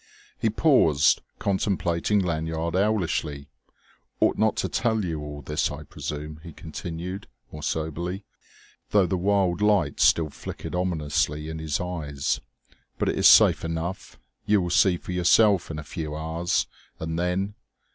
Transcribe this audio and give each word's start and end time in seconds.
He 0.39 0.49
paused, 0.49 1.21
contemplating 1.37 2.17
Lanyard 2.17 2.75
owlishly. 2.75 3.49
"Ought 4.19 4.35
not 4.35 4.55
to 4.55 4.67
tell 4.67 5.05
you 5.05 5.21
all 5.21 5.43
this, 5.43 5.69
I 5.69 5.83
presume," 5.83 6.39
he 6.41 6.53
continued, 6.53 7.27
more 7.51 7.61
soberly, 7.61 8.25
though 8.89 9.05
the 9.05 9.15
wild 9.15 9.61
light 9.61 9.99
still 9.99 10.31
flickered 10.31 10.73
ominously 10.73 11.49
in 11.49 11.59
his 11.59 11.79
eyes. 11.79 12.41
"But 12.97 13.09
it 13.09 13.15
is 13.15 13.27
safe 13.27 13.63
enough; 13.63 14.17
you 14.43 14.59
will 14.59 14.71
see 14.71 14.97
for 14.97 15.11
yourself 15.11 15.69
in 15.69 15.77
a 15.77 15.83
few 15.93 16.15
hours; 16.15 16.65
and 16.99 17.19
then 17.19 17.53